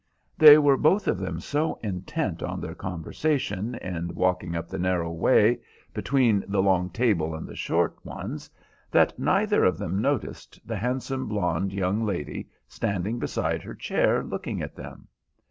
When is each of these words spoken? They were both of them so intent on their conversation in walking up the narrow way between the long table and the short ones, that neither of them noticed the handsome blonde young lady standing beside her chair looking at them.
They 0.35 0.57
were 0.57 0.77
both 0.77 1.07
of 1.07 1.19
them 1.19 1.39
so 1.39 1.75
intent 1.83 2.41
on 2.41 2.59
their 2.59 2.73
conversation 2.73 3.75
in 3.75 4.15
walking 4.15 4.55
up 4.55 4.67
the 4.67 4.79
narrow 4.79 5.11
way 5.11 5.59
between 5.93 6.43
the 6.47 6.59
long 6.63 6.89
table 6.89 7.35
and 7.35 7.47
the 7.47 7.55
short 7.55 8.03
ones, 8.03 8.49
that 8.89 9.19
neither 9.19 9.63
of 9.63 9.77
them 9.77 10.01
noticed 10.01 10.59
the 10.67 10.77
handsome 10.77 11.27
blonde 11.27 11.71
young 11.71 12.03
lady 12.03 12.49
standing 12.67 13.19
beside 13.19 13.61
her 13.61 13.75
chair 13.75 14.23
looking 14.23 14.59
at 14.59 14.75
them. 14.75 15.07